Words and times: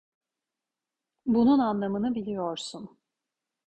Bunun 1.25 1.59
anlamını 1.59 2.15
biliyorsun. 2.15 2.97